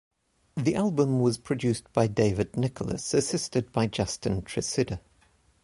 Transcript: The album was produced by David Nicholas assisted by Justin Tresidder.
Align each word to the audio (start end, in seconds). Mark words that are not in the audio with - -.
The 0.57 0.73
album 0.75 1.19
was 1.19 1.37
produced 1.37 1.93
by 1.93 2.07
David 2.07 2.57
Nicholas 2.57 3.13
assisted 3.13 3.71
by 3.71 3.85
Justin 3.85 4.41
Tresidder. 4.41 4.99